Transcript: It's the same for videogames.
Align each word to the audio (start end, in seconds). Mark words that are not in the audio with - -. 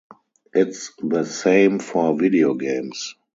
It's 0.51 0.93
the 0.95 1.23
same 1.25 1.77
for 1.77 2.15
videogames. 2.17 3.13